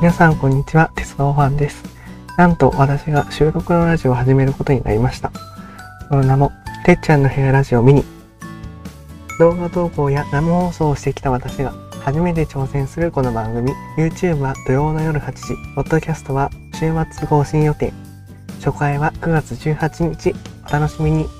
[0.00, 1.84] 皆さんこんにちは、鉄道ファンです。
[2.38, 5.30] なんと私が収録のラジオを始めることになりました。
[6.08, 6.52] その名も、
[6.86, 8.04] てっちゃんの部屋ラジオミニ。
[9.38, 17.92] 動画投稿や生放送をしてきた私が初めて挑戦するこの番組、YouTube は土曜の夜8時、Podcast は週末更新予定。
[18.64, 20.34] 初回は9月18日、
[20.66, 21.39] お楽しみに。